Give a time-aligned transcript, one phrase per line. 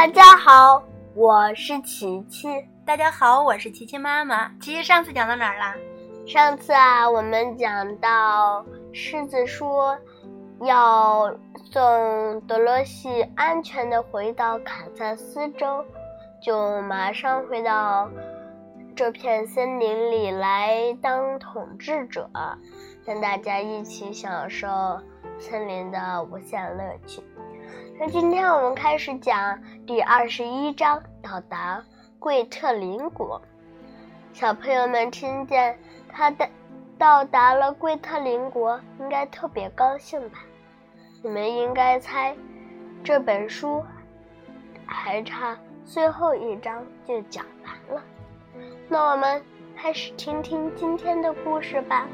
[0.00, 0.82] 大家好，
[1.14, 2.48] 我是琪琪。
[2.86, 4.48] 大家好，我是琪琪妈妈。
[4.58, 5.74] 琪琪上次讲到哪儿了？
[6.26, 9.98] 上次啊，我们讲到狮子说
[10.62, 11.30] 要
[11.70, 15.84] 送德罗西安全的回到卡萨斯州，
[16.42, 18.08] 就马上回到
[18.96, 22.30] 这片森林里来当统治者，
[23.04, 24.66] 跟大家一起享受
[25.38, 27.22] 森林的无限乐趣。
[28.02, 31.84] 那今天我们开始讲第二十一章，到达
[32.18, 33.38] 贵特林国。
[34.32, 35.78] 小朋友们听见
[36.08, 36.48] 他的
[36.96, 40.38] 到达了贵特林国，应该特别高兴吧？
[41.22, 42.34] 你们应该猜，
[43.04, 43.84] 这本书
[44.86, 45.54] 还差
[45.84, 48.02] 最后一章就讲完了。
[48.88, 49.44] 那我们
[49.76, 52.08] 开始听听今天的故事吧。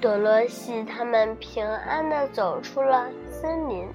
[0.00, 3.88] 多罗西他们平安地走出了森林。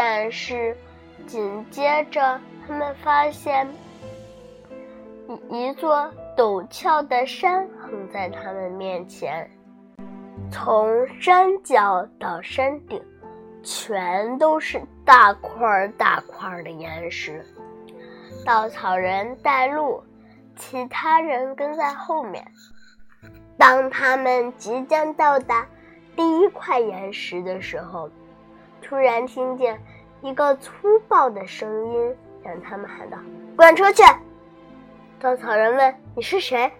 [0.00, 0.76] 但是，
[1.26, 3.66] 紧接着他们发现
[5.50, 9.50] 一一座陡峭的山横在他们面前，
[10.52, 13.02] 从山脚到山顶，
[13.64, 17.44] 全都是大块大块的岩石。
[18.46, 20.00] 稻草人带路，
[20.54, 22.46] 其他人跟在后面。
[23.58, 25.66] 当他们即将到达
[26.14, 28.08] 第一块岩石的时候，
[28.82, 29.80] 突然听见
[30.22, 30.72] 一个粗
[31.08, 33.18] 暴的声音，向他们喊道
[33.56, 34.02] ：“滚出去！”
[35.20, 36.70] 稻草人问：“你是谁？”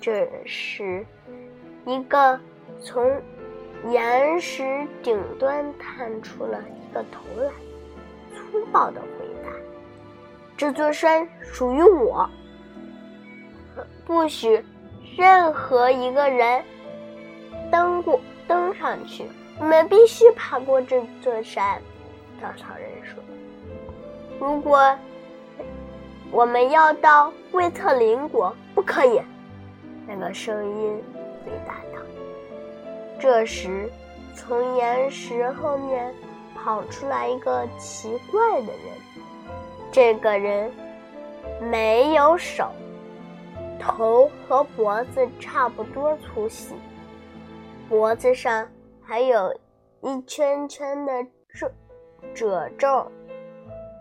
[0.00, 1.04] 这时，
[1.84, 2.38] 一个
[2.82, 3.20] 从
[3.88, 7.50] 岩石顶端探出了一个头来，
[8.34, 9.50] 粗暴的回答
[10.56, 12.28] ：“这座山属于我，
[14.04, 14.64] 不许
[15.16, 16.64] 任何一个人
[17.70, 19.26] 登过登上去。”
[19.60, 21.80] 我们必须爬过这座山，
[22.40, 23.22] 稻草人说
[24.40, 24.96] ：“如果
[26.30, 29.20] 我们要到威特林国，不可以。”
[30.08, 31.02] 那个声音
[31.44, 32.02] 回答道。
[33.20, 33.88] 这时，
[34.34, 36.12] 从岩石后面
[36.54, 38.96] 跑出来一个奇怪的人。
[39.92, 40.72] 这个人
[41.60, 42.72] 没有手，
[43.78, 46.74] 头和脖子差不多粗细，
[47.90, 48.66] 脖子上。
[49.10, 49.52] 还有
[50.02, 51.72] 一圈圈的褶
[52.32, 53.10] 褶皱，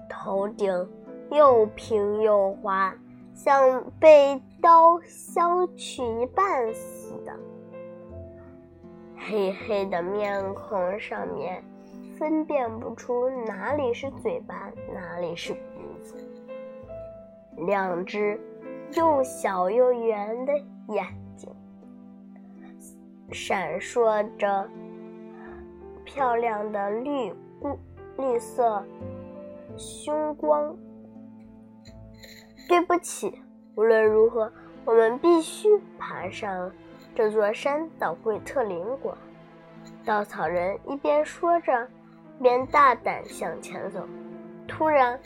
[0.08, 0.88] 头顶
[1.31, 2.96] 又平又滑，
[3.34, 7.36] 像被刀削去一半似的。
[9.18, 11.64] 黑黑的面孔上面，
[12.16, 16.16] 分辨不出哪里是嘴巴，哪里是鼻子。
[17.66, 18.40] 两只
[18.94, 20.53] 又小又圆的
[20.90, 21.03] 眼
[21.36, 21.52] 睛，
[23.31, 24.70] 闪烁着。
[26.09, 27.31] 漂亮的绿
[28.18, 28.84] 绿色
[29.78, 30.75] 胸光。
[32.68, 33.40] 对不起，
[33.75, 34.52] 无论如何，
[34.86, 36.72] 我们必须爬上
[37.14, 39.16] 这座山到贵特林国。
[40.03, 41.88] 稻草人一边说着，
[42.40, 44.03] 一边大胆向前走。
[44.68, 45.20] 突然，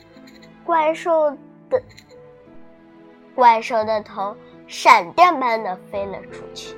[0.66, 1.32] 怪兽
[1.70, 1.82] 的
[3.34, 4.36] 怪兽的头
[4.68, 6.76] 闪电般的飞了出去。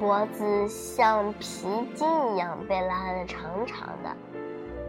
[0.00, 4.16] 脖子像皮筋一样被拉得长长的，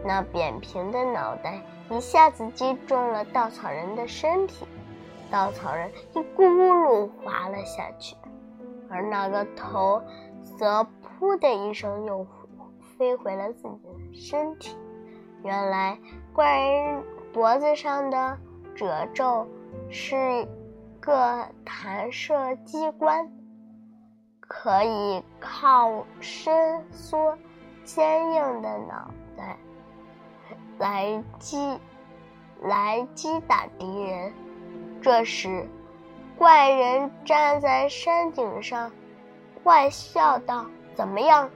[0.06, 4.66] 那扁平的脑袋一下子击中了稻草人的身体，
[5.30, 8.16] 稻草人一咕噜滑了下去，
[8.88, 10.02] 而那个头
[10.58, 10.86] 则
[11.20, 12.26] 噗的一声又
[12.96, 14.78] 飞回了自己的身体。
[15.44, 15.98] 原来
[16.32, 18.38] 怪人脖子上的
[18.74, 19.46] 褶皱
[19.90, 20.48] 是
[21.00, 23.30] 个弹射机关。
[24.54, 27.36] 可以靠伸缩
[27.84, 29.56] 坚硬的脑袋
[30.78, 31.78] 来击
[32.60, 34.30] 来击打敌人。
[35.00, 35.66] 这时，
[36.36, 38.92] 怪人站在山顶上，
[39.64, 41.48] 怪笑道：“怎么样，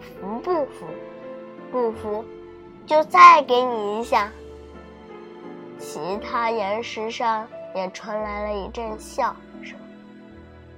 [0.00, 0.86] 服不服？
[1.70, 2.24] 不服，
[2.84, 4.30] 就再给你一下。”
[5.78, 9.78] 其他岩石上也传来了一阵笑声。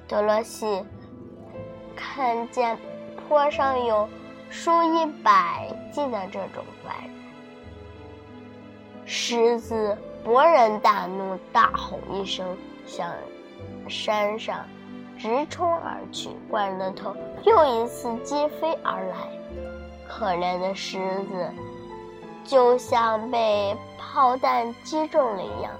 [0.06, 0.84] 德罗西。
[1.96, 2.78] 看见
[3.16, 4.08] 坡上有
[4.50, 7.10] 数以百计的这种怪人，
[9.04, 12.56] 狮子勃然大怒，大吼一声，
[12.86, 13.12] 向
[13.88, 14.64] 山上
[15.18, 16.28] 直冲而去。
[16.50, 19.16] 怪人的头又一次击飞而来，
[20.08, 21.52] 可怜的狮子
[22.44, 25.72] 就像被炮弹击中了一样，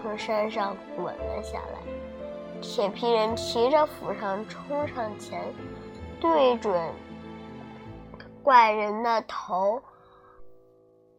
[0.00, 1.78] 从山上滚了下来。
[2.60, 5.42] 铁皮人提着斧上冲上前，
[6.20, 6.92] 对准
[8.42, 9.82] 怪人的头。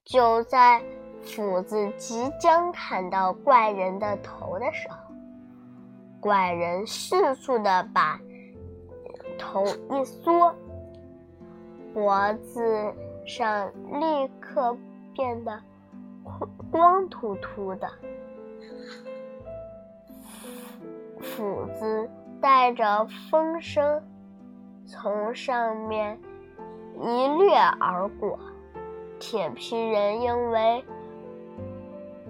[0.04, 0.82] 就在
[1.22, 4.98] 斧子即将砍到怪人的头的时候，
[6.20, 8.20] 怪人迅速的把
[9.38, 10.54] 头一缩，
[11.94, 12.94] 脖子
[13.26, 14.76] 上立刻
[15.14, 15.62] 变得
[16.72, 17.90] 光秃秃的。
[21.22, 22.10] 斧子
[22.42, 24.02] 带着风声
[24.86, 26.20] 从上面
[27.00, 28.40] 一掠而过，
[29.20, 30.84] 铁皮人因为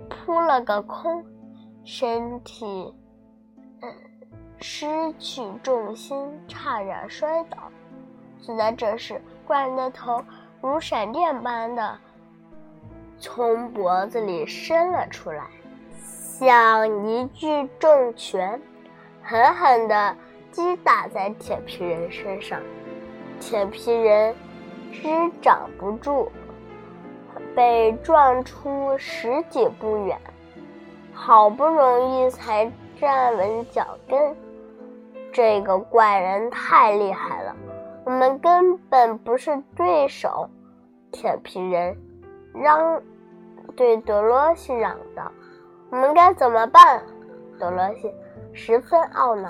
[0.10, 1.24] 扑了个空，
[1.84, 2.94] 身体
[4.60, 7.58] 失去重心，差点摔倒。
[8.42, 10.22] 就在这时，怪人的头
[10.62, 11.98] 如闪电般的
[13.18, 15.48] 从脖子里伸了出来，
[15.98, 18.62] 像一记重拳。
[19.24, 20.16] 狠狠地
[20.52, 22.60] 击打在铁皮人身上，
[23.40, 24.36] 铁皮人
[24.92, 25.08] 支
[25.42, 26.30] 长不住，
[27.56, 30.20] 被撞出十几步远，
[31.14, 34.36] 好不容易才站稳脚跟。
[35.32, 37.56] 这个怪人太厉害了，
[38.06, 40.50] 我们根本不是对手。
[41.12, 41.98] 铁皮人
[42.54, 43.02] 嚷，
[43.78, 45.32] 对德罗西嚷道
[45.90, 47.02] ：“我们该怎么办？”
[47.58, 48.14] 德罗西。
[48.54, 49.50] 十分懊恼，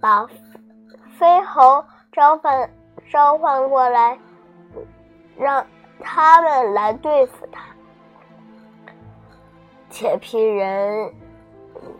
[0.00, 0.26] 把
[1.18, 2.70] 飞猴召唤
[3.10, 4.18] 召唤过来，
[5.36, 5.66] 让
[6.00, 7.60] 他们来对付他。
[9.90, 11.12] 铁皮人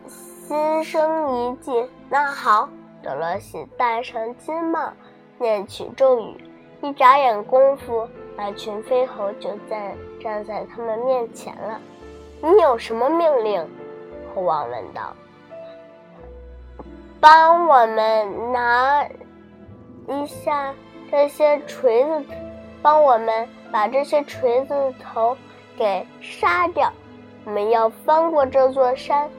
[0.07, 2.69] 心生一计，那好，
[3.03, 4.93] 德罗西戴上金帽，
[5.37, 6.43] 念起咒语，
[6.81, 8.07] 一眨眼功夫，
[8.37, 11.79] 那群飞猴就在站在他们面前了。
[12.41, 13.67] 你有什么命令？
[14.33, 15.13] 猴王问道。
[17.19, 19.05] 帮我们拿
[20.07, 20.73] 一下
[21.11, 22.23] 这些锤子，
[22.81, 25.35] 帮我们把这些锤子头
[25.77, 26.91] 给杀掉。
[27.45, 29.29] 我们要翻过这座山，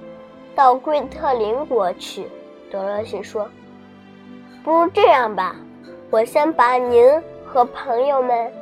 [0.55, 2.29] 到贵特林国去。
[2.71, 3.49] 德罗西说
[4.63, 5.57] ：“不如这样吧，
[6.11, 7.03] 我先把您
[7.47, 8.53] 和朋友们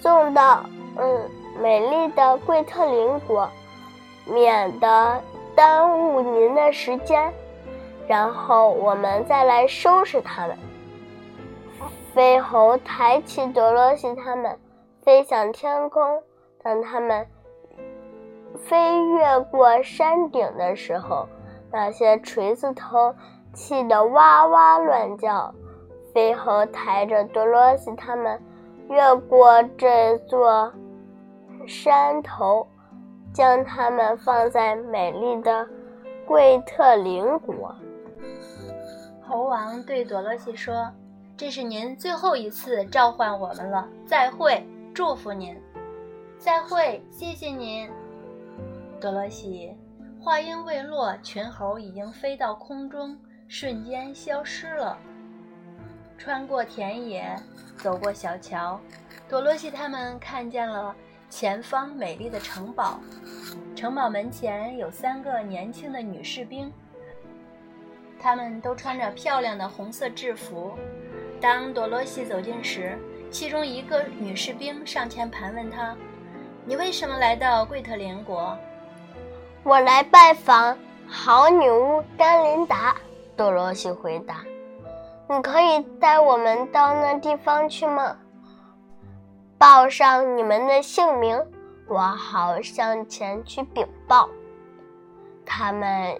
[0.00, 0.64] 送到
[0.98, 1.30] 嗯
[1.62, 3.48] 美丽的贵特林国，
[4.26, 5.20] 免得
[5.54, 7.32] 耽误您的时间。”
[8.06, 10.56] 然后我们再来收拾他们。
[12.14, 14.58] 飞猴抬起德罗西他们，
[15.02, 16.22] 飞向天空。
[16.62, 17.26] 当他们
[18.56, 21.28] 飞越过山顶的时候，
[21.70, 23.14] 那些锤子头
[23.52, 25.54] 气得哇哇乱叫。
[26.14, 28.40] 飞猴抬着德罗西他们
[28.88, 30.72] 越过这座
[31.66, 32.66] 山头，
[33.34, 35.68] 将他们放在美丽的
[36.26, 37.74] 贵特林国。
[39.28, 40.88] 猴王对多罗西说
[41.36, 44.64] ：“这是您最后一次召唤我们了，再会，
[44.94, 45.60] 祝福您，
[46.38, 47.90] 再会，谢谢您。”
[49.00, 49.74] 多罗西
[50.20, 53.18] 话音未落，群猴已经飞到空中，
[53.48, 54.96] 瞬间消失了。
[56.16, 57.36] 穿过田野，
[57.78, 58.80] 走过小桥，
[59.28, 60.94] 多罗西他们看见了
[61.28, 63.00] 前方美丽的城堡。
[63.74, 66.72] 城堡门前有三个年轻的女士兵。
[68.18, 70.76] 他们都穿着漂亮的红色制服。
[71.40, 72.98] 当多罗西走近时，
[73.30, 75.94] 其中一个女士兵上前盘问他
[76.64, 78.56] ：“你为什么来到贵特林国
[79.62, 82.96] ？”“我来拜访好女巫甘琳达。”
[83.36, 84.44] 多罗西回答。
[85.28, 88.16] “你可以带我们到那地方去吗？
[89.58, 91.38] 报上你们的姓名，
[91.88, 94.28] 我好向前去禀报。”
[95.44, 96.18] 他们。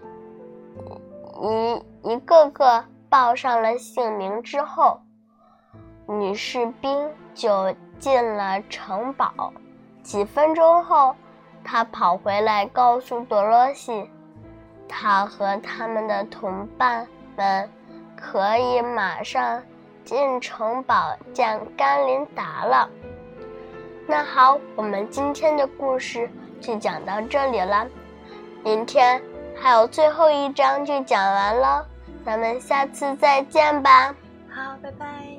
[1.41, 5.01] 一一个个报上了姓名之后，
[6.07, 9.53] 女士兵就进了城堡。
[10.03, 11.15] 几分钟后，
[11.65, 14.09] 他跑回来告诉多罗西，
[14.89, 17.69] 他和他们的同伴们
[18.17, 19.63] 可以马上
[20.05, 22.89] 进城堡见甘琳达了。
[24.07, 27.87] 那好，我们今天的故事就讲到这里了，
[28.63, 29.21] 明天。
[29.61, 31.87] 还有最后一章就讲完了，
[32.25, 34.15] 咱们下次再见吧。
[34.49, 35.36] 好，拜拜。